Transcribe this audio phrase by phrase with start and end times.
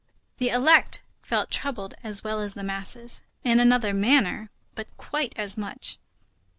[0.39, 5.59] The elect felt troubled as well as the masses; in another manner, but quite as
[5.59, 5.99] much.